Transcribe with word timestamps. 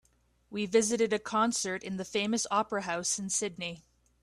We 0.49 0.65
visited 0.65 1.13
a 1.13 1.19
concert 1.19 1.83
in 1.83 1.97
the 1.97 2.03
famous 2.05 2.47
opera 2.49 2.81
house 2.81 3.19
in 3.19 3.29
Sydney. 3.29 3.85